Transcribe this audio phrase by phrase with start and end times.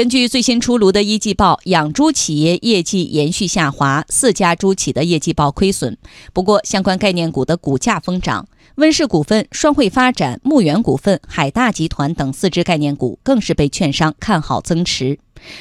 [0.00, 5.98] 根据最新出炉的一季报，养猪企业业绩延续下滑，四家猪企的业绩报亏损。
[6.32, 15.18] 不过，相关概念股的股价疯涨，温氏股份、双汇发展、牧原股份、海大集团等四只概念股更是被券商看好增持。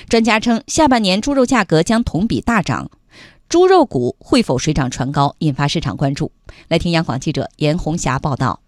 [0.08, 2.90] 专家称，下半年猪肉价格将同比大涨，
[3.50, 6.32] 猪肉股会否水涨船高，引发市场关注。
[6.70, 8.62] 来听央广记者严红霞报道。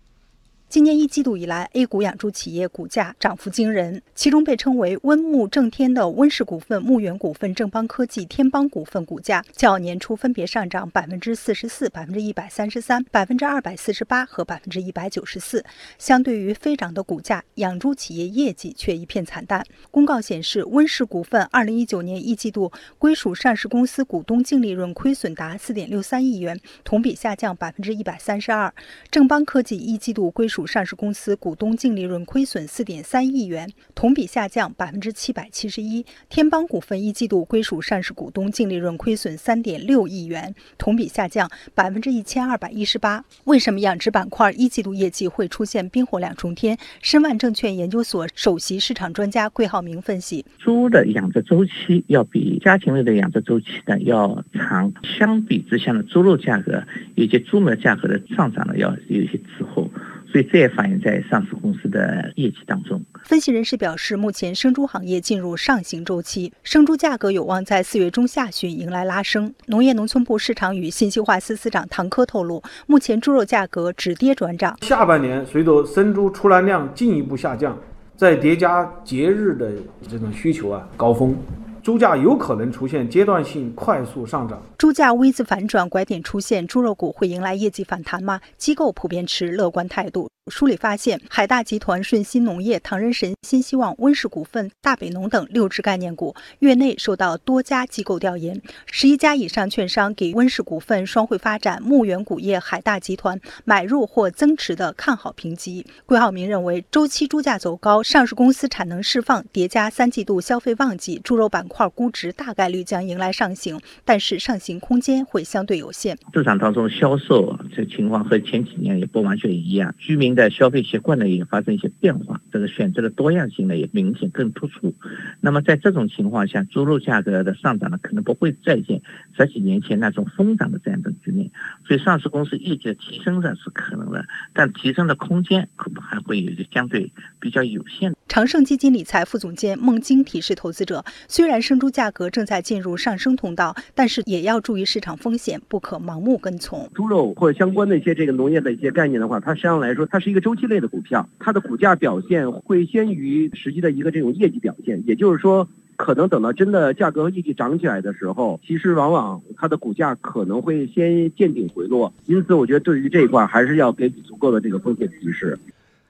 [0.72, 15.66] 今年一季度以来，A 股养猪企业股价涨幅惊人，其中被称为“温牧正天”的温氏股份、牧原股份、正邦科技、天邦股份股价较年初分别上涨百分之四十四、百分之一百三十三、百分之二百四十八和百分之一百九十四。
[15.98, 19.62] 相对于飞涨的股价，养猪企业业绩却一片惨淡。
[19.92, 28.74] 公告显示，温氏股份二零一九年一季度归属上市公司股东净利润亏损达四点六三亿元，同比下降百分之一百三十二。
[29.10, 36.06] 正邦科技一季度归属上市公司股东净利润亏损四点三亿元，同比下降百分之七百七十一。
[36.30, 43.24] 天邦股份一季度归属上市股东净利润亏损三点六亿元，同比下降百分之一千二百一十八。
[43.44, 46.78] 为什么养殖板块一季度业绩会出现冰火两重天？
[47.02, 56.84] 申万证券研究所首席市场专家桂浩明分析：猪的养殖周期要比家禽类的养殖周期呢要长，相比之下呢，猪肉价格
[57.16, 59.90] 以及猪苗价格的上涨呢要有一些滞后。
[60.32, 63.04] 所以这也反映在上市公司的业绩当中。
[63.26, 69.54] 分析人士表示，目前生猪行业进入上行周期，生猪价格有望在四月中下旬迎来拉升。
[69.68, 74.78] 农业农村部市场与信息化司司长唐科透露，目前猪肉价格止跌转涨。
[74.82, 77.78] 下半年随着生猪出栏量进一步下降，
[78.16, 79.72] 再叠加节日的
[80.08, 81.36] 这种需求啊高峰。
[81.84, 88.40] 猪价有可能出现阶段性快速上涨，猪价 V 字反转拐点出现，猪肉股会迎来业绩反弹吗？
[88.58, 90.30] 机构普遍持乐观态度。
[90.50, 105.86] 梳理发现，海大集团、顺鑫农业、唐人神、新希望、温氏股份、大北农等六只概念股，月内受到多家机构调研，十一家以上券商给温氏股份、双汇发展、牧原谷业、海大集团买入或增持的看好评级。
[106.08, 116.18] 桂浩明认为，周期猪价走高，上市公司产能释放叠加三季度消费旺季，猪肉板块估值大概率将迎来上行，但是上行空间会相对有限。
[116.34, 120.32] 市场当中销售这情况和前几年也不完全一样，居民。
[120.32, 124.96] 的消费习惯呢也发生一些变化，这个选择的多样性呢也明显更突出。
[125.42, 129.02] 那么在这种情况下，猪肉价格的上涨呢可能不会再现
[129.36, 131.52] 十几年前那种疯涨的这样的局面，
[131.86, 137.12] 所以上市公司业绩的提升呢是可能的，但提升的空间可能还会有一个相对
[137.42, 138.14] 比较有限。
[138.32, 146.90] 长盛基金理财副总监孟晶提示投资者，虽然生猪价格正在进入上升通道，但是也要注意市场风险，不可盲目跟从。
[146.96, 150.18] 猪肉或者相关的一些这个农业的一些概念的话，它实际上来说它。
[150.18, 155.68] 是一个周期类的股票，它的股价表现会先于实际的一个这种业绩表现，也就是说，
[155.98, 162.14] 可能等到真的价格和业绩涨起来的时候，其实往往它的股价可能会先见顶回落。
[162.28, 165.60] 因此，我觉得对于这一块还是要给予足够的这个风险提示。